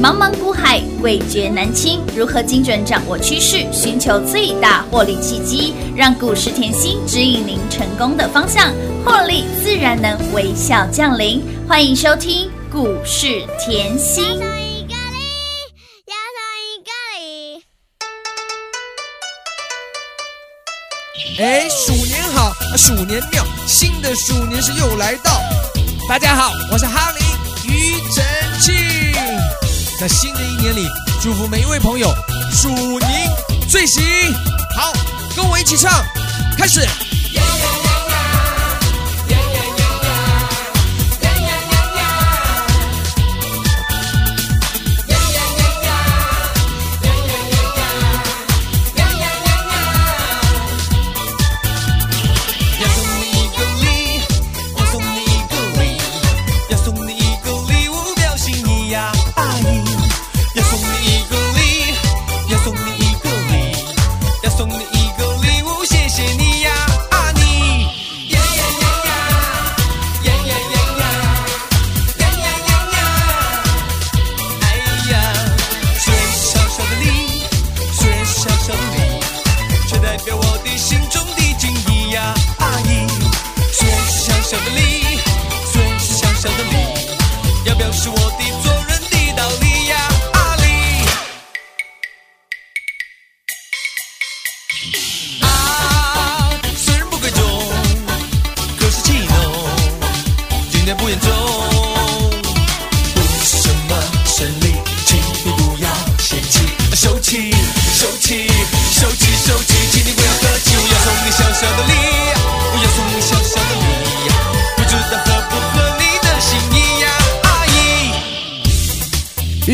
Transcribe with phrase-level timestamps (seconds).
[0.00, 2.00] 茫茫股海，味觉难清。
[2.14, 8.72] 如何精准掌握趋势，寻求最大获利契机，让股市甜心指引您成功的方向，
[9.04, 11.42] 获利自然能微笑降临。
[11.66, 14.40] 欢迎收听股市甜心。
[21.40, 25.40] 哎，鼠年好，鼠年妙，新的鼠年是又来到。
[26.08, 28.24] 大家好，我是哈林庾澄
[28.60, 28.97] 庆。
[29.98, 30.86] 在新的一年里，
[31.20, 32.14] 祝福每一位朋友
[32.52, 32.68] 鼠
[33.00, 33.28] 年
[33.68, 34.00] 最行。
[34.76, 34.92] 好，
[35.34, 36.04] 跟我一起唱，
[36.56, 36.86] 开始。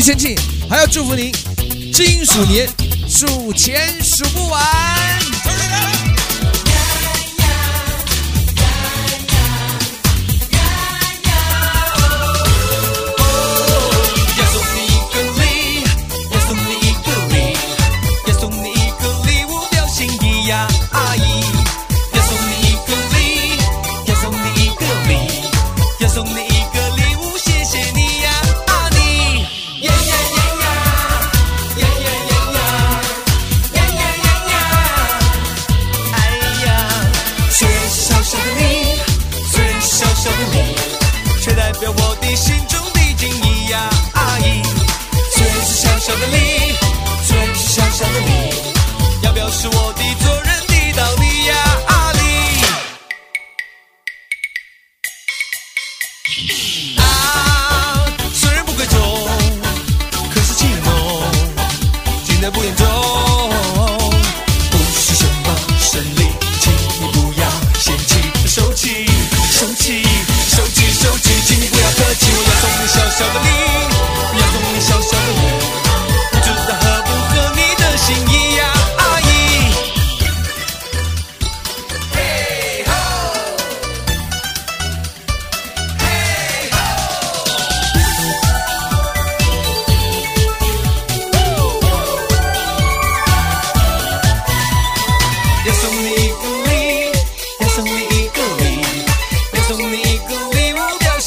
[0.05, 0.11] 姨。
[0.11, 0.37] 庾澄庆
[0.69, 1.31] 还要祝福您，
[1.91, 2.69] 金鼠年
[3.09, 5.34] 数钱数不完。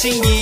[0.07, 0.38] 物表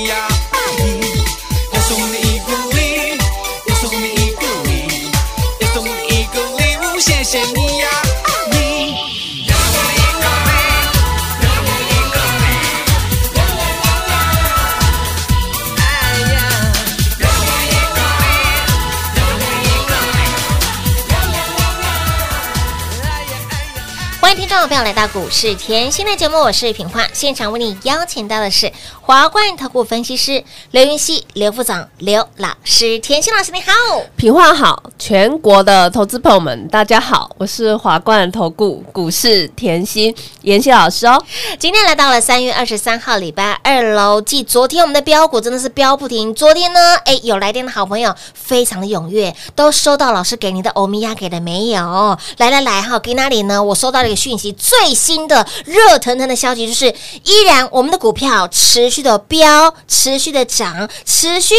[24.97, 33.72] 到股市甜心的节目，我是品花，现场为你邀请到的是华冠投顾分析师刘云熙、刘副总、刘老师，甜心老师你好。
[34.16, 40.11] 品花好，全国的投资朋友们，大家好，我是华冠投顾股市甜心
[40.41, 41.23] 妍希老师哦。
[41.59, 44.20] 今天来到了三月二十三号，礼拜二喽。
[44.20, 52.17] 继昨天我们的标股真的是标不停，昨天呢，哎，有来电的好朋友非常的踊跃，都收到老师给您的欧米亚给了没有？
[52.38, 53.64] 来来来哈，给哪里呢？
[53.64, 61.55] 我收到了一个讯息，最新的热腾腾的消息就是，依然我们的股票持续的飙，持续的涨，持续。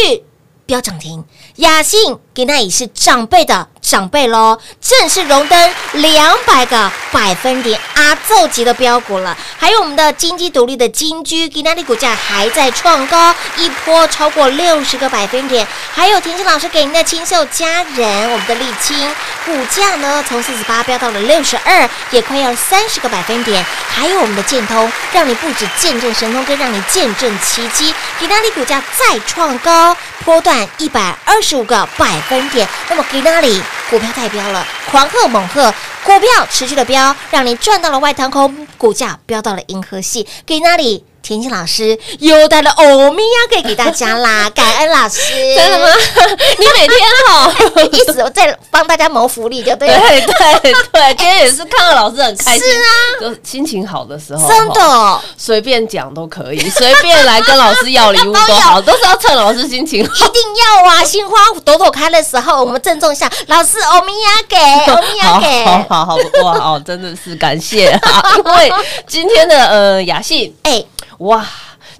[0.65, 1.25] 飙涨停，
[1.55, 9.35] 雅信给那也是长辈的长辈喽，正式荣登两百个百分点阿奏级的标股了。
[9.57, 15.67] 还有我们的金鸡独立的金居，吉纳利股价还在创高，一波超过六十个百分点。
[15.91, 18.95] 还有田心老师给您的清秀佳人，我们的沥青
[19.43, 23.65] 股价呢从四十八飙到了六十二，也快要三十个百分点。
[23.89, 27.91] 还有我们的建通，让你不止见证神通，更让你见证奇迹。
[28.19, 32.67] 吉纳利股价再创高，波段一百二十五个百分点。
[32.87, 33.59] 那么吉纳利
[33.89, 35.73] 股票太飙了，狂贺猛贺，
[36.03, 40.27] 股票持续的飙，让你赚到了外太空，股价飙到了银河系。
[40.45, 41.05] 给那里。
[41.21, 45.21] 田心老师又带了欧米亚给给大家啦， 感恩老师，
[45.55, 45.93] 真的吗？
[46.57, 47.53] 你每天哈，
[47.91, 52.87] 意思我在帮大家谋福利就对了，对对对，今天也是看到老师很开心，是啊，
[53.21, 60.25] 就心情好的时候，真的哈随便讲都可以，随便来跟老师要礼物都好，都是要趁老师心情好。
[60.25, 61.03] 一定要啊！
[61.03, 61.35] 心花
[61.65, 68.23] 朵朵开的时候，我们郑重一下，老师欧米亚给，欧米亚好给，好好好，哇哦，真的是感谢啊！
[68.37, 68.71] 因为
[69.07, 70.83] 今天的呃雅信，哎，
[71.19, 71.45] 哇，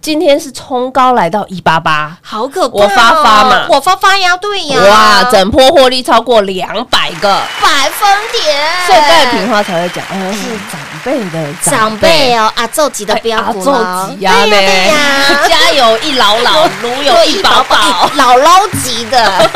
[0.02, 2.84] 今天是冲高来到一八八，好可怕哦！
[2.84, 3.66] 我发发嘛。
[3.70, 7.30] 我发发呀，对呀，哇，整波获利超过两百个，
[7.62, 10.40] 百分点，所以盖平花才会讲，嗯，是
[10.72, 12.36] 长辈的长辈。
[12.36, 19.18] 哦，阿奏级的标股阿了，奏级呀对呀对呀， 家有一老老， 如有一宝宝，姥姥级的，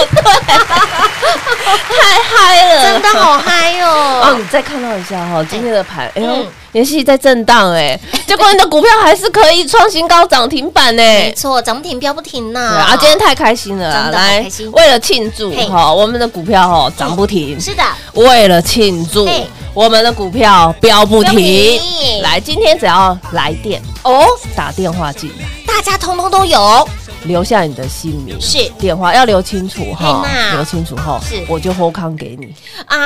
[1.90, 4.36] 太嗨了，真的好嗨哦，哦！
[4.38, 7.98] 你再看到一下哈，今天的盘，哎呦嗯，妍希在震荡哎，
[8.28, 11.02] 结果你的股票还是可以创新高涨停板呢。
[11.02, 12.60] 没错，涨不停飙不停呐！
[12.90, 19.26] 啊，今天太开心了来，为了庆祝哈，我们的股票哈涨不停，是的，为了庆祝。
[19.26, 21.36] 嘿我们的股票飙不停。
[21.36, 22.22] 停。
[22.22, 23.82] 来，今天只要来电。
[24.04, 24.26] 哦，
[24.56, 26.88] 打电话进来，大家通通都有，
[27.24, 28.70] 留下你的姓名、是。
[28.78, 32.54] 电话，要留清楚哈，留清楚哈是，我就后康给你。
[32.86, 32.98] 哎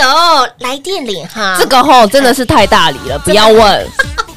[0.00, 3.86] 呦，来电领哈，这个吼真的是太大礼了， 不要问，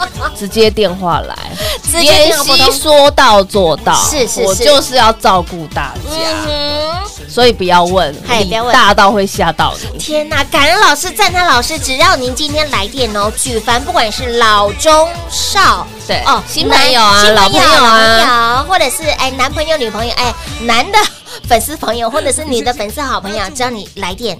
[0.38, 1.36] 直接电话来。
[1.84, 2.32] 直接
[2.72, 4.44] 说到做到，是是是。
[4.44, 6.12] 我就是要照顾大家，
[6.48, 6.80] 嗯
[7.28, 8.74] 所以不要问，礼嗨不要问。
[8.74, 10.00] 大到会吓到你。
[10.00, 18.66] 天呐，感恩老师，赞叹老师，只要您今天来电哦，举凡不管是老中少，对哦，新朋友啊老朋友啊。
[18.68, 20.98] 或者是哎男朋友、女朋友，哎男的
[21.48, 24.40] 粉丝朋友，或者是你的粉丝好朋友，只要你来电，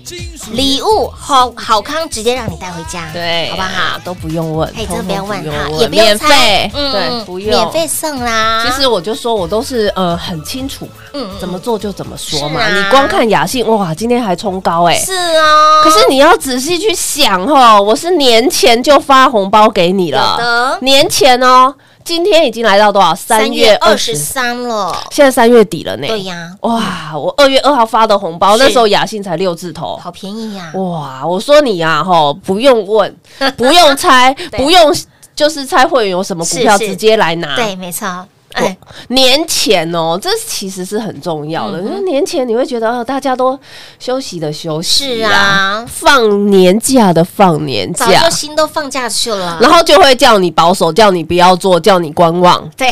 [0.52, 4.00] 礼物好好康，直接让你带回家，对，好不好？
[4.04, 7.50] 都不用问，哎，这个不用问通哈，也不用免猜对，不用。
[7.50, 8.64] 免费送啦。
[8.66, 11.40] 其实我就说我都是呃很清楚嘛，嗯嗯。
[11.40, 12.68] 怎么做就怎么说嘛。
[12.70, 21.74] 你光看雅信，哇，今天还冲高哎、是啊，可是你要仔细去想哦，我是年前就发红包给你了，年前哦，
[22.10, 23.14] 今天已经来到多少？
[23.14, 26.08] 三月二十，三了，现在三月底了呢。
[26.08, 29.96] 对呀，哇，我二月二号发的红包，那时候雅信才六字头。
[29.98, 33.16] 好便宜呀，哇，我说你呀、吼，不用问，
[33.56, 34.92] 不用猜，不用
[35.36, 37.56] 就是猜会员有什么股票，直接来拿。
[37.56, 38.78] 对，没错，哦哎，
[39.10, 41.80] 年前哦，这其实是很重要的。
[41.82, 43.58] 因为年前你会觉得哦，大家都
[44.00, 52.70] 休息的休息，是啊放年假的放年假早就，心都放假去了，然后就会叫你保守，叫你不要做，叫你观望。
[52.76, 52.88] 对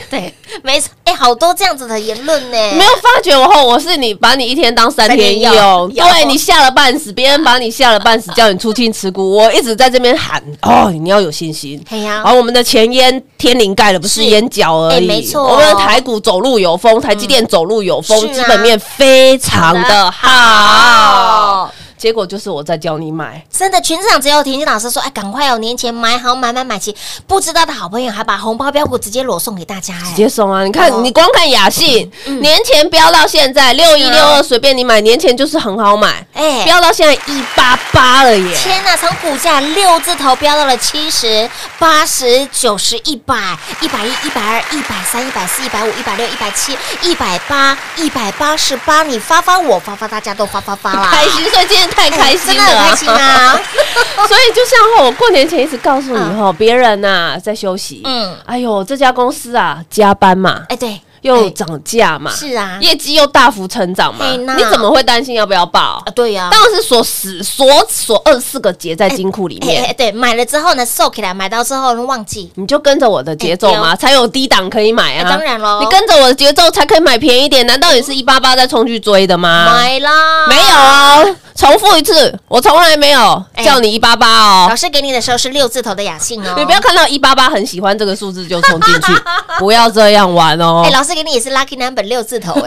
[0.10, 11.82] 对，没错，哎，好多这样子的言论呢，没有发觉我后，我是你把你一天当三天用，对你吓了半死，别人把你吓了半死， 叫你出清持股，我一直在这边喊哦，你要有信心。
[11.88, 12.22] 嘿呀。
[12.24, 14.28] 然后我们的前烟天灵盖的不是是。
[14.28, 15.42] 烟角而已，哎没错。
[15.42, 20.28] 哦我们的台股走路有风，台积电走路有风，基本面非常的好。
[20.28, 21.74] 好。
[21.98, 26.94] 结果就是我在教你买，真的，全市场只有田心老师说，哎，赶快哦，年前买好买买买齐，
[27.26, 30.10] 不知道的好朋友还把红包标股直接裸送给大家，哎。
[30.10, 30.62] 直，接送啊！
[30.62, 36.64] 你看哦，你光看雅信，年前飙到现在六一六二，随便你买，年前就是很好买，哎。
[36.64, 38.56] 飙到现在一八八了耶！
[38.56, 43.34] 天呐，从股价六字头飙到了七十、八十、九十、一百、
[43.80, 53.60] 一百一、一百二、一百三、一百四、一百五、一百六、一百七、一百八、一百八十八，你发发我发发，大家都发发发啦，开心，所以今天太开心真的了、很开心啊！
[54.28, 58.30] 所以就像哈，我过年前一直告诉你哈，别人呐在休息，嗯。
[58.32, 66.10] 嗯，哎呦，这家公司啊加班嘛，哎，对，哎又涨价嘛，是啊，业绩又大幅成长嘛，你怎么会担心要不要报啊，？
[66.14, 69.94] 对呀，当然是锁死锁锁二十四个结在金库里面。
[69.96, 75.30] 对，买了之后呢，收起来，买到之后呢忘记，你就跟着我的节奏嘛，才有低档可以买哎啊！
[75.30, 77.66] 当然喽你跟着我的节奏才可以买便宜一点。
[77.66, 79.66] 难道你是一八八再冲去追的吗？
[79.66, 84.66] 买啦，没有哦，重复一次，我从来没有哎叫你一八八哦。
[84.70, 86.54] 老师给你的时候是六字头的雅信哦。
[86.56, 89.12] 你不要看到一八八很喜欢这个数字就冲进去，
[89.58, 90.90] 不要这样玩哦哎，。
[90.90, 92.52] 老师给你也是 lucky number 六字头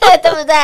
[0.00, 0.54] 哎，对不对？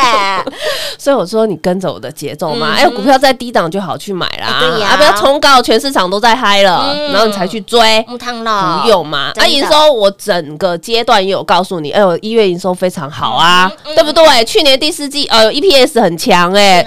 [0.99, 4.89] 所以我说你跟着我的节奏嘛，嗯哎，股票在低档就好去买啦，哎对呀。
[4.89, 7.13] 啊，不要冲高，全市场都在嗨了，嗯。
[7.13, 8.05] 然后你才去追。
[8.09, 9.51] 木汤了，不用嘛，啊，真的。
[9.51, 14.45] 营收我整个阶段也有告诉你，哎呦，一月营收非常好啊，对不对？
[14.45, 16.87] 去年第四季呃 EPS 很强哎、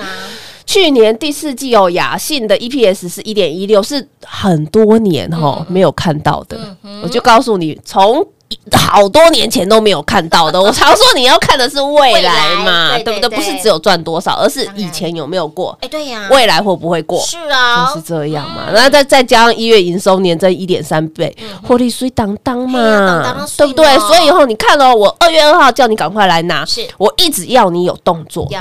[0.66, 6.58] 去年第四季哦雅信的 EPS 是一点一六，是很多年哈、没有看到的，
[7.04, 8.26] 我就告诉你从。
[8.72, 13.30] 好多年前都没有看到的， 我常说你要看的是未来嘛，来对对不对？
[13.30, 17.20] 对不是只有赚多少，而是以前有没有过，哎，对呀，未来会不会过。
[17.22, 17.88] 是啊。
[17.94, 21.36] 就是，这样嘛，那再再加上一月营收年增一点三倍，
[21.68, 23.98] 获利水当当嘛，对不对？
[24.00, 26.88] 所以以后你看哦，我二月二号叫你赶快来拿，是。
[26.98, 28.48] 我一直要你有动作。
[28.50, 28.60] 有。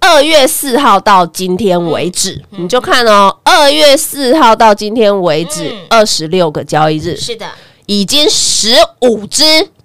[0.00, 7.46] 二月四号到今天为止，你就看哦，二月四号到今天为止嗯，二十六个交易日，是的，
[7.86, 9.42] 已经十五只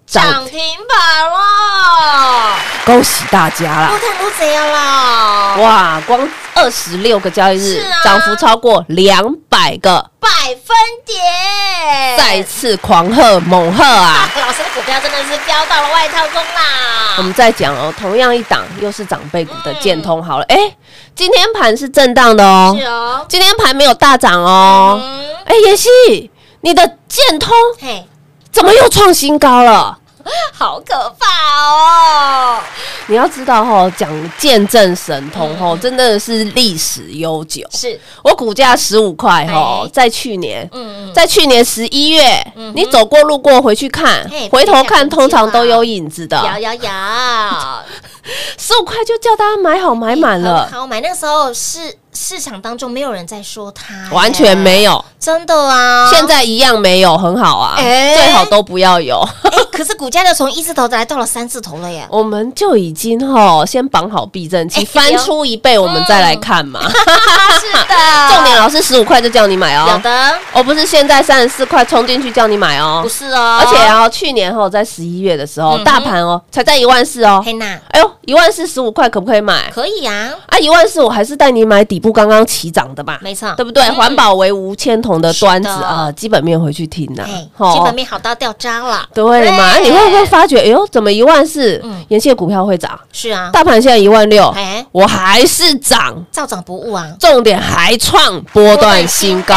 [0.08, 3.90] 涨，停板了，恭喜大家啦！
[3.92, 10.30] 不谈不这样了，哇，光二十六个交易日涨幅超过两百个，百
[10.66, 10.76] 分
[11.06, 14.28] 点，再次狂贺猛贺啊！
[14.42, 17.16] 老师的股票真的是飙到了外太空啦！
[17.18, 20.58] 我们再讲哦，同样一档又是长辈股的建通好了，哎，
[21.14, 22.76] 今天盘是震荡的哦。
[22.80, 25.00] 是，哦，今天盘没有大涨哦。
[25.00, 25.90] 嗯，哎，妍希，
[26.62, 28.04] 你的建通嘿，
[28.52, 29.98] 怎么又创新高了？
[30.54, 32.60] 好可怕哦！
[33.08, 37.66] 你要知道哦，讲见证神通哦，真的是历史悠久。
[37.72, 46.38] 是，我股价十五块哦哎，在去年，嗯嗯，在去年十一月，你走过路过回去看，回头看，通常都有影子的。
[46.54, 46.90] 有有有，
[48.60, 51.02] 十五块就叫大家买好买满了，好买。
[51.02, 56.10] 那个时候市市场当中没有人在说它，完全没有，真的啊！
[56.12, 58.16] 现在一样没有，很好啊，哎。
[58.16, 59.20] 最好都不要有。
[59.44, 62.06] 哎，可是股价就从一字头来到了三字头了耶！
[62.12, 66.82] 我们就已经吼先绑好避震器，哎翻出一倍，我们再来看嘛。
[66.90, 69.86] 是的，重点，老师十五块就叫你买哦。
[69.90, 70.40] 有哦，的。
[70.54, 73.02] 我不是现在三十四块冲进去叫你买哦。
[73.04, 79.70] 不，是哦，而且啊，去年吼在十一月的时候，嗯大盘哦才在一万四哦，黑娜哎呦，一万四十五块可不可以买？
[79.74, 83.84] 可以啊，啊，一万四我还是带你买底部刚刚起涨的吧，没错，对不对？
[83.84, 83.96] 嗯。
[84.00, 87.26] 环保为无铅铜的端子啊，基本面回去听呐
[87.74, 89.64] 基本面好到掉渣了，对嘛？
[89.64, 92.98] 啊你会不会发觉，哎呦，怎么一万四嗯，沿线股票会涨？
[93.12, 99.54] 是啊，大盘现在一万六，哎，我还是涨，照涨不误啊，重点还创波段新高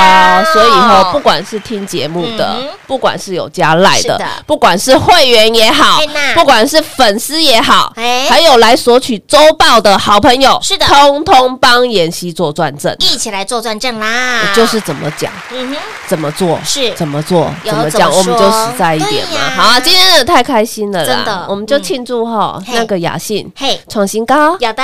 [0.52, 2.58] 所以后不管是听节目的
[2.88, 6.00] 不管是有加赖的，不管是会员也好，
[6.34, 10.84] 不管是粉丝也好哎，还有来索取周报的好朋友，是的。
[10.86, 12.94] 通通帮妍希做转正。
[13.00, 14.52] 一起来做转正啦！
[14.54, 16.92] 就是怎么讲，嗯哼，怎么做，是。
[16.94, 19.50] 怎么做，怎么讲，我们就说实在一点嘛。
[19.56, 21.46] 好啊，今天真的太开心了啦，真的。
[21.48, 24.82] 我们就嗯庆祝哈那个雅信嘿，创新高，有的，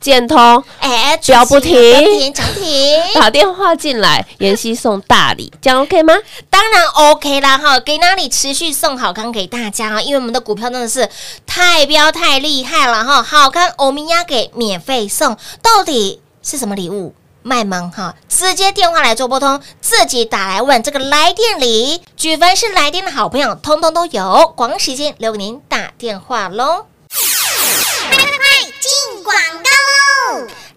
[0.00, 0.62] 建通。
[0.80, 1.74] 哎，标不停。
[2.04, 6.14] 不停涨停，打电话进来，妍希送大礼，这样 OK 吗？
[6.48, 11.08] 当然 OK 啦哈，给哪里持续送好康给大家啊，因为我们的股票真的是
[11.46, 17.14] 太彪太厉害了哈，好康欧米亚给免费送，到底是什么礼物？
[17.42, 24.52] 卖萌哈，直接电话来做拨通，自己打来问这个来电里，举凡是来电的好朋友，通通都有。
[24.56, 26.86] 广告时间留给您打电话喽。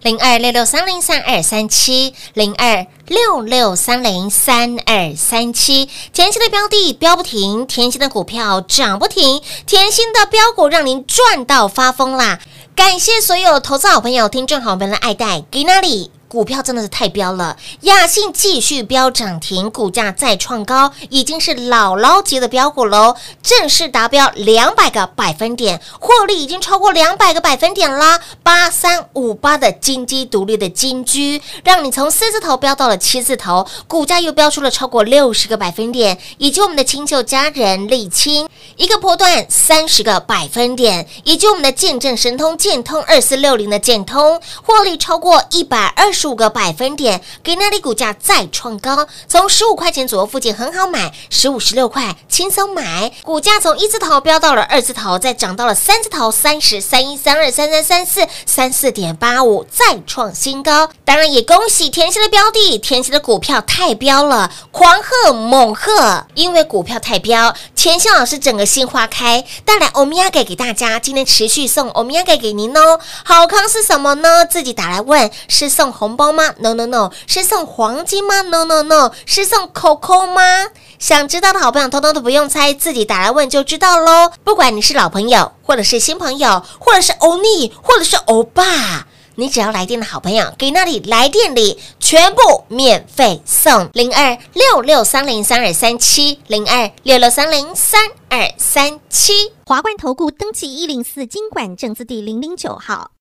[0.02, 5.86] 零二六六三零三二三七，零二六六三零三二三七。
[6.14, 12.40] 甜心的标的标不停，甜心的股票涨不停，甜心的标股让您赚到发疯啦！
[12.74, 16.10] 感谢所有投资好朋友、听众好朋友的爱戴，给那里。
[16.32, 28.18] 股票真的是太飙了，亚信继续飙涨停，股价再创高，已经是姥姥级的标股喽，正式达标两百个百分点，获利已经超过两百个百分点啦。
[28.42, 60.88] 八三五八的金鸡独立的金居，让你从四字头飙到了七字头，股价又飙出了超过六十个百分点，以及我们的清秀佳人沥青一个波段三十个百分点，以及我们的见证神通建通二四六零的建通，获利超过一百二十五个百分点，给那里股价再创高，从十五块钱左右附近很好买，十五十六块轻松买，股价从一字头飙到了二字头，再涨到了三字头，三十三一三二三三三四三四点八五，再创新高。
[61.04, 67.92] 当然也恭喜甜心的标的，甜心的股票太飙了，狂贺猛贺，因为股票太飙，甜。
[67.92, 72.98] 甜心老师整个心花开，带来欧米亚给给大家，今天持续送欧米亚给给您哦。
[73.22, 74.46] 好康是什么呢？
[74.46, 80.68] 自己打来问，是送红包吗？No No No，是送黄金吗？No No No，是送 Coco 吗？
[80.98, 84.32] 想知道的好朋友，通通都不用猜，自己打来问就知道喽。
[84.42, 89.06] 不管你是老朋友，或者是新朋友，或者是欧尼，或者是欧巴。
[89.36, 99.52] 你只要来电的好朋友，给那里来电里全部免费送零二六六三零三二三七零二六六三零三二三七。
[99.64, 103.12] 华冠投顾登记一零四经管证字第零零九号。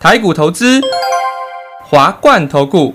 [0.00, 0.80] 台股投资，
[1.84, 2.94] 华冠投顾。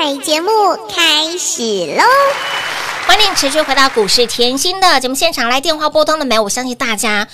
[0.00, 0.48] 彩节目
[0.88, 1.62] 开始
[1.96, 2.04] 喽！
[3.08, 6.38] 欢迎持续回到股市甜心的节目现场，来电话拨通了没？
[6.38, 7.26] 我相信大家。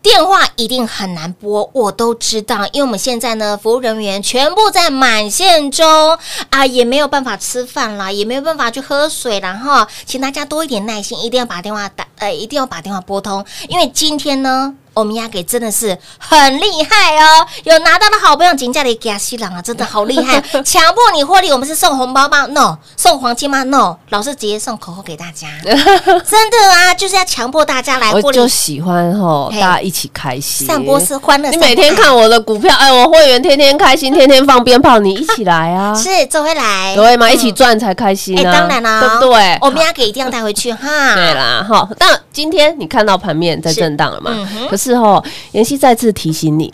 [0.00, 14.74] 电话一定很难拨，我都知道，因为我们现在呢，服务人员全部在满线中啊，也没有办法吃饭啦，也没有办法去喝水，然后请大家多一点耐心，一定要把电话打，呃，一定要把电话拨通，因为今天呢。
[14.96, 20.40] 欧米亚给真的是很厉害哦，有拿到的好朋友，金价的给西朗啊，真的好厉害！
[20.64, 28.24] 强迫你获利，我们是送红包吗？No，送黄金吗？No，老师直接送口红给大家， 真的啊，就是要强迫大家来获利。
[28.26, 31.50] 我就喜欢吼，大家一起开心，散播是欢乐。
[31.50, 35.92] 你每天看我的股票，哎，我会员天天开心，天天放鞭炮，你一起来啊！
[35.94, 37.30] 是，走回来，对吗？
[37.30, 38.50] 一起赚才开心啊！
[38.50, 39.54] 当然啦，对不对？
[39.56, 41.14] 欧米亚给一定要带回去哈。
[41.14, 44.30] 对啦，好，但今天你看到盘面在震荡了嘛？
[44.70, 44.85] 可是。
[44.86, 45.20] 之后，
[45.50, 46.72] 妍希再次提醒你，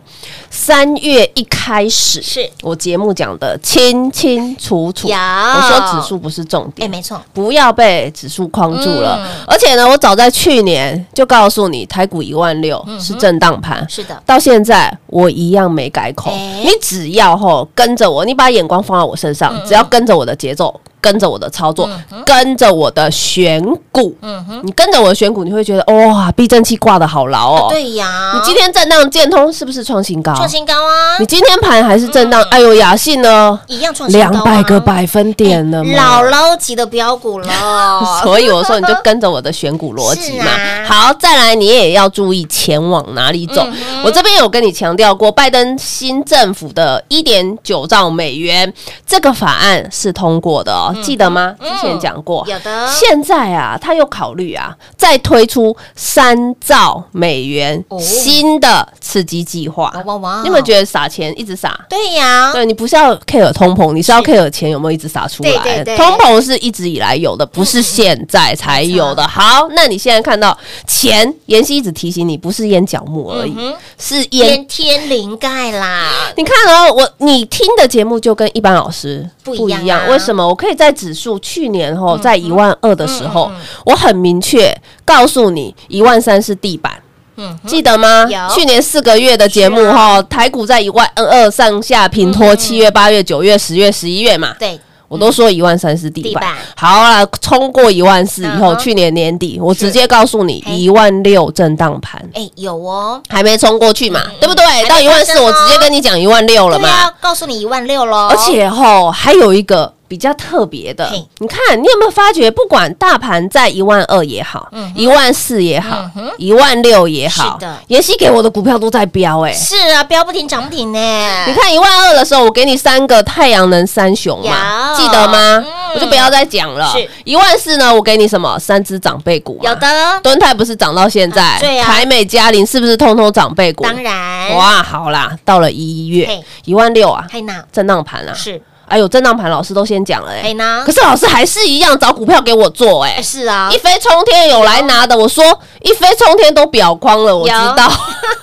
[0.50, 2.48] 三月一开始是。
[2.62, 5.08] 我节目讲的清清楚楚。
[5.08, 9.26] 我说指数不是重点，哎，没错，不要被指数框住了。
[9.46, 14.20] 而且呢，我早在去年就告诉你，台股一万六是震荡盘，是的。
[14.26, 20.80] 到现在我一样没改口，你只要吼跟着我，你把眼光放在我身上，只要跟着我的节奏。
[21.02, 21.90] 跟着我的操作，
[22.24, 27.66] 跟着我的选股，嗯哼，你跟着我的选股，你会觉得哇，避震器挂的好牢哦。
[27.68, 30.34] 对呀，你今天震荡建通是不是创新高？
[30.34, 31.18] 创新高啊！
[31.18, 33.58] 你今天盘还是震荡，哎呦，雅信呢？
[33.66, 37.48] 一样创新高，两百个百分点了，姥姥级的标股了。
[38.22, 40.46] 所以我说，你就跟着我的选股逻辑嘛。
[40.86, 43.66] 好，再来，你也要注意前往哪里走。
[44.04, 48.72] 我这边有跟你强调过，拜登新政府的一点九兆美元
[49.06, 51.54] 这个法案是通过的哦。，记得吗？
[51.60, 52.44] 之前讲过。
[52.46, 59.92] 有的现在啊，他又考虑啊，再推出三兆美元哦新的刺激计划。
[60.04, 61.78] 哇哇哇你有没有觉得撒钱一直撒？
[61.88, 65.50] 对呀，对你不是要 care 通膨，你是要 care 钱有没有一直撒出来。
[65.50, 69.26] 对对对通膨是一直以来有的，不是现在才有的。
[69.26, 73.54] 好，那你现在看到钱，妍希一直提醒你，不是淹脚木而已，
[73.98, 80.46] 是淹天天灵盖啦，你看哦，我你听的节目就跟一般老师不一样啊为什么？
[80.46, 83.52] 我可以在指数去年后在一万二的时嗯候，
[83.86, 86.92] 我很明确告诉你，一万三是地板。
[87.36, 88.26] 嗯哼，记得吗？
[88.28, 88.54] 有？
[88.54, 96.54] 去年四个月的节目哈，台股在一万二上下平拖，七月、八月、九月、十月、十一月嘛，对，我都说一万三是地板。
[96.76, 102.22] 好了，冲过一万四以后，去年年底我直接告诉你，一万六震荡盘。
[102.34, 104.64] 哎，有哦，还没冲过去嘛，对不对？
[104.88, 107.10] 到一万四，我直接跟你讲一万六了嘛。
[107.20, 116.04] 告诉你一万六喽，而且吼还有一个比较特别的，你看你有没有发觉，不管大盘在一万二也好，一万四也好
[116.36, 119.54] 一万六也好是的，妍希给我的股票都在飙哎。
[119.54, 124.96] 是啊，飙不停涨不停呢，你看一万二的时候，我给你三个太阳能三雄嘛，有。
[124.98, 125.64] 记得吗？
[125.64, 125.94] 嗯？
[125.94, 126.92] 我就不要再讲了。
[126.92, 127.08] 是。
[127.24, 128.58] 一万四呢，我给你什么？
[128.58, 129.70] 三只长辈股嘛。
[129.70, 131.86] 有的，敦泰不是涨到现在，对啊。
[131.86, 133.82] 台美嘉玲是不是通通长辈股？
[133.84, 136.26] 当然，哇，好啦，到了一月。
[136.26, 136.44] 嘿。
[136.66, 137.26] 一万六啊，
[137.72, 138.60] 震荡盘啊，是
[138.92, 140.52] 哎呦，震荡盘老师都先讲了哎。
[140.84, 143.14] 可，是老师还是一样找股票给我做哎。
[143.16, 143.70] 哎，是啊。
[143.72, 145.42] 一，飞冲天有来拿的，我说
[145.80, 147.90] 一飞冲天都表框了，我知道，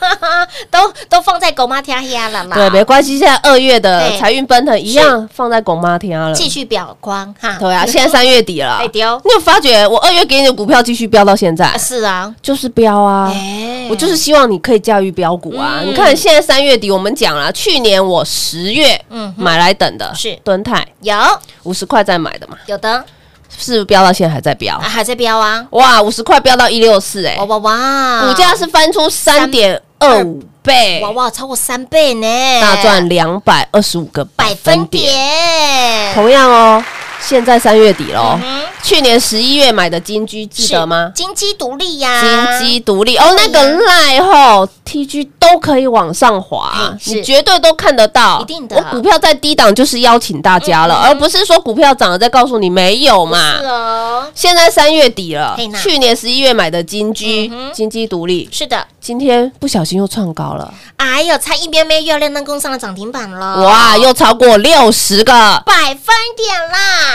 [0.71, 8.77] 都都放在狗妈天下了嘛，对，没关系，现在二月的对财运奔腾一样放在狗妈天了，继续表框哈，对啊，现在三月底了。
[8.81, 13.31] 哎，丢，你有发觉我二月给你的股票继续飙到现在，是啊，就是飙啊。
[13.31, 15.79] 哎，我就是希望你可以驾驭标股啊！
[15.81, 21.15] 嗯你看现在三月底，我们讲了，去年我十月嗯哼买来等的是敦泰有。
[21.63, 23.03] 五十块再买的嘛，有的。
[23.51, 24.77] 是不是飙到现在还在飙？
[24.77, 24.87] 啊？
[24.87, 27.35] 还在飙啊，哇，五十块飙到一六四，哎。
[27.37, 31.01] 哇，哇哇，股价是翻出三点二五倍。
[31.01, 35.11] 哇，哇超过三倍呢，大赚两百二十五个百百分分点。
[35.11, 36.83] 点，同样哦，
[37.21, 41.11] 现在三月底喽嗯，去年十一月买的金居记得吗？
[41.13, 43.17] 金鸡独立呀，金鸡独立。
[43.17, 48.41] 哦，那个赖后 TG 都可以往上滑你绝对都看得到。
[48.41, 48.75] 一定的。
[48.77, 53.57] 我股票在低档就是邀请大家了，嗯而不是说股票涨了再告诉你没有嘛。
[53.59, 53.65] 是。
[53.65, 65.33] 哦，现在三月底了，去年十一月买的金居嗯金鸡独立，是的，今天不小心又创高了，哎呦，差一边没又亮灯攻上了涨停板了，哇，又超过六十个。
[65.65, 67.08] 百分点啦，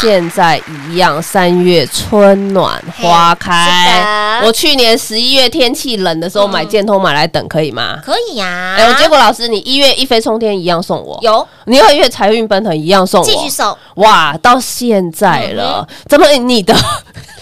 [0.00, 4.40] 现在一样，三月春暖花开。
[4.44, 7.98] 我去年十一月天气冷的时候买建通买来等，可以吗？
[8.04, 11.46] 可以呀，哎、我结果老师，你一月一飞冲天一样送我，有。
[11.66, 16.74] 你二月财运奔腾一样送我，继续送，哇，到现在了，嗯怎么你的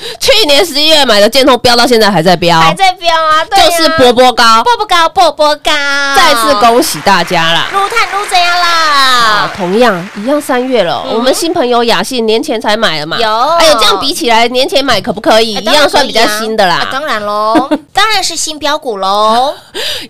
[0.18, 5.70] 去年十一月买的建通飙到现在还在飙，还在飙啊，就是波波高，波波高，波波高，
[6.16, 7.68] 再次恭喜大家啦！
[7.72, 15.54] 撸碳撸怎样啊啦？，同样一样三月了，我们新朋友雅信年前才买的嘛，嗯有哎呦，这样比起来，年前买可不可以？
[15.54, 16.74] 一哎当然样算比较可以啊新的啦。
[16.76, 19.54] 啊当然喽， 当然是新标股喽。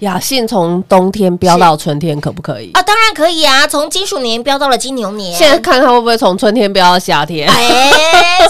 [0.00, 2.70] 雅信从冬天飙到春天，可不可以？
[2.74, 5.37] 啊，当然可以啊，从金属年飙到了金牛年。
[5.37, 7.48] 现在看看会不会从春天飙到夏天？
[7.48, 8.48] 哎，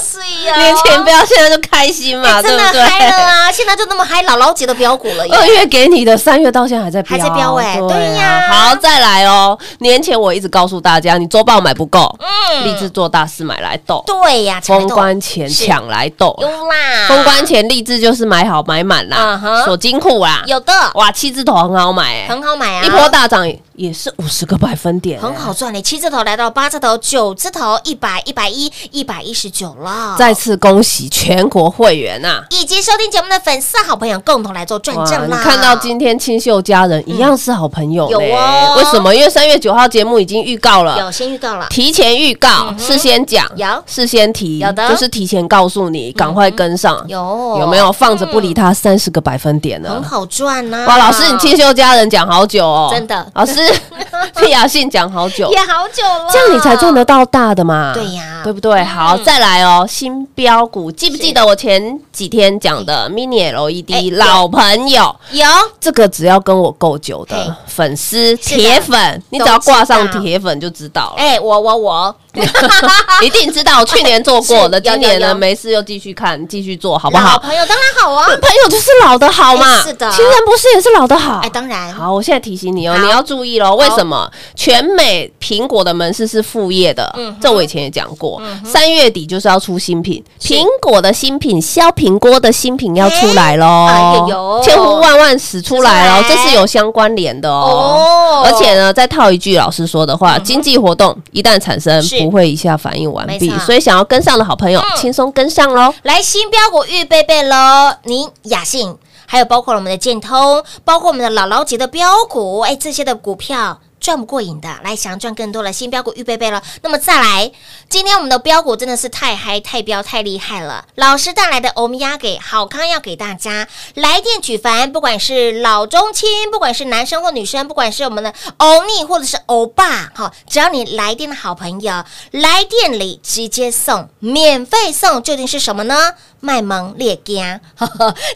[0.91, 2.83] 是呀，年前飙，现在就开心嘛，哎真的对不对？
[2.85, 3.53] 嗨了啊！
[3.53, 5.25] 现在就那么嗨，姥姥级的标股了。
[5.31, 9.59] 二月给你的，三月到现在还在飙，还在飙哎对对呀好，再来哦。
[9.79, 16.35] 年前我一直告诉大家，你周报买不够，嗯立志做大事买来斗，对呀，封关前抢来斗。
[16.41, 20.43] 有啦，封关前立志就是买好买满啦锁金库啦。
[20.47, 30.17] 有的哇，七字头很好买，哎，很好买啊，一波大涨也是五十个百分点，很好赚嘞，七字头来到八字头、九字头，一百、一百一、一百一十九了。
[30.19, 32.43] 再次恭喜全国会员呐！
[32.51, 35.37] 以及收听节目的粉丝好朋友共同来做转哇正啦。
[35.37, 38.75] 你看到今天清秀家人一样是好朋友有哦。
[38.77, 39.15] 为什么？
[39.15, 43.67] 因为三月九号节目已经预告了，有先预告了，提前预告，事先讲，有。
[43.87, 44.89] 事先提，有的。
[44.89, 46.97] 就是提前告诉你，赶快跟上。
[47.09, 47.57] 有。
[47.61, 47.91] 有没有？
[47.93, 49.91] 放着不理他三十个百分点呢？
[49.91, 50.85] 很好赚呐？
[50.87, 53.27] 哇，老师，你清秀家人讲好久哦，真的。
[53.35, 53.55] 老师
[54.41, 57.93] 屁雅信讲好久，也好久了，这样你才赚得到大的嘛？
[57.93, 58.41] 对呀。
[58.43, 58.83] 对不对？
[58.85, 65.15] 好，再来哦，新标股，记不记得我前几天讲的 Mini 哎 LED 老朋友？
[65.33, 65.45] 有
[65.81, 71.15] 这个只要跟我够久的粉丝、铁粉，你只要挂上铁粉就知道了。
[71.17, 72.15] 哎，我我我，
[73.23, 77.33] 一定知道，去年做过的， 今年呢没事又继续看，继续做好不好？
[77.33, 81.41] 老朋友当然好啊， 朋友就是老的好嘛，哎是的情人不是也是老的好？
[81.43, 83.75] 哎，当然好，我现在提醒你哦，你要注意喽。
[83.77, 84.31] 为什么？
[84.55, 88.41] 全美苹果的门市是副业的，嗯哼这我以前也讲过。
[88.65, 97.97] 三月底就是要出新品，苹果的新品，削苹果的新品要出来喽，哎呦呦千呼万唤始出来喽，始出来这是有相关联的哦。
[97.97, 105.93] 哦而且呢，再套一句老师说的话，经济活动一旦产生，不会一下反应完毕，所以想要跟上的好朋友，嗯轻松跟上喽。
[106.03, 107.95] 来新标股预备备喽！
[108.05, 108.97] 您雅信，
[109.27, 113.79] 还有包括了我们的建通，包括我们的姥姥级的标股，哎，这些的股票。
[114.01, 116.63] 赚不过瘾的，来想要赚更多了，新标股预备备了。
[116.83, 117.53] 那么再来，
[117.89, 120.87] 今天我们的标股真的是太嗨、太标、太厉害了。
[120.95, 136.15] 老师带来的欧米亚给好康要给大家来电举凡，不管是老中青，不管是男生或女生，不管是我们的欧尼或者是欧巴，哈，只要你来电的好朋友，来店里直接送，免费送，究竟是什么呢？
[136.41, 137.61] 卖萌猎家，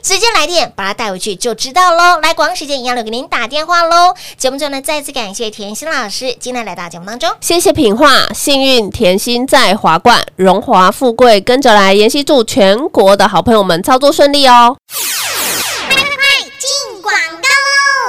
[0.03, 2.21] 直接 来电把它带回去就知道喽。
[2.21, 4.15] 来，广告时间一样留给您打电话喽。
[4.37, 7.31] 节目最后呢，再次感谢甜心老师今天来到节目当中。
[7.41, 11.95] 谢谢品画，幸运甜心在华冠，荣华富贵跟着来。
[11.95, 14.77] 妍希祝全国的好朋友们操作顺利哦。
[15.89, 16.05] 快快
[16.59, 17.54] 进广告喽！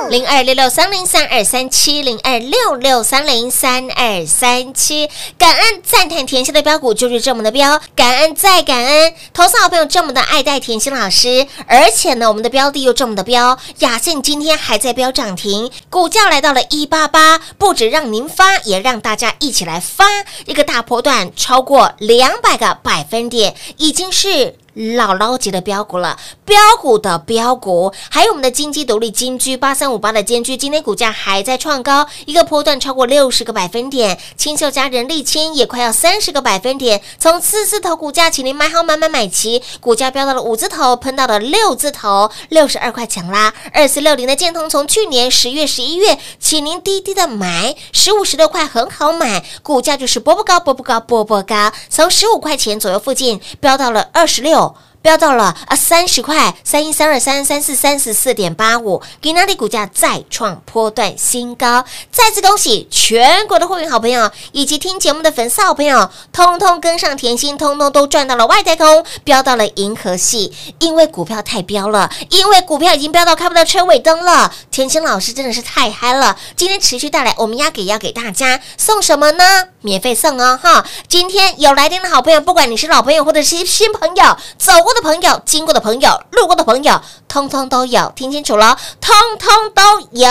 [0.09, 20.05] 零二六六三零三二三七零二六六三零三二三七，感恩赞叹甜心的标股就是这么的标，感恩再感恩，投资好朋友这么的爱戴甜心老师，而且呢，我们的标的又这么的标，雅信今天还在标涨停，股价来到了一八八，不止让您发，也让大家一起来发
[20.45, 24.55] 一个大波段，超过两百个百分点，已经是。
[24.75, 43.53] 姥姥级的标股了，标股的标股，还有我们的金鸡独立金居八三五八的金居，今天股价还在创高，一个波段超过六十个百分点，清秀加人力清也快要三十个百分点，从四字头股价，请您买好买买买齐，股价飙到了五字头，喷到了六字头，六十二块钱啦。
[43.71, 54.64] 二四六零的建通从去年十月、十一月，请您低低的买，十五十六块很好买，股价就是波波高、波波高、波波高，从十五块钱左右附近飙到了二十六。
[55.05, 78.59] 飙到了啊三十块，三一三二三三四三十四点八五，给那里股价再创波段新高，再次恭喜全国的会员好朋友以及听节目的粉丝好朋友，通通跟上甜心，通通都赚到了外太空，飙到了银河系，因为股票太飙了，因为股票已经飙到看不到车尾灯了，甜心老师真的是太嗨了，今天持续带来我们要给要给大家。
[78.75, 79.65] 送什么呢？
[79.81, 80.83] 免费送哦哈！
[81.07, 89.81] 今天有来电的好朋友，不管你是老朋友或者是新朋友，走过的朋友、经过的朋友、路过的朋友，通通都有，听清楚了，通通都
[90.11, 90.29] 有，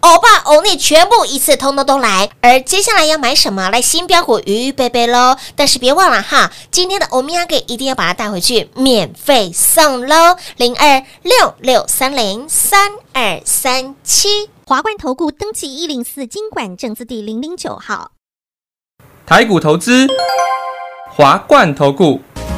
[0.00, 2.28] 欧巴、欧尼全部一次通通都来。
[2.42, 3.70] 而接下来要买什么？
[3.70, 5.36] 来新标股鱼贝贝喽！
[5.54, 10.36] 但是别忘了哈，今天的欧米亚给一定要把它带回去，免费送喽！
[10.56, 14.50] 零二六六三零三二三七。
[14.66, 18.12] 华冠投顾登记一零四经管证字第零零九号。
[19.26, 20.06] 台股投资，
[21.12, 22.20] 华冠投顾。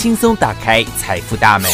[0.00, 1.70] 轻松打开财富大门。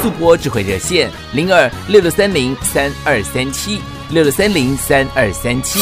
[0.00, 5.80] 速播智慧热线零二六六三零三二三七六六三零三二三七。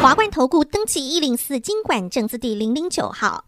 [0.00, 3.42] 华冠投顾登记一零四经管证字第零零九号。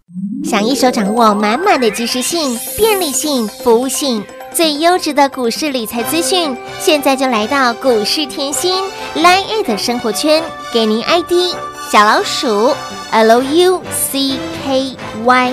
[0.45, 4.21] 想一手掌握满满的及时性、便利性、服务性，
[4.53, 8.83] 最优质的股市理财资讯，现在就来到股市甜心
[9.15, 11.55] Line A 的生活圈，给您 ID
[11.93, 12.75] 小老鼠
[13.13, 14.33] L U C
[14.65, 15.53] K Y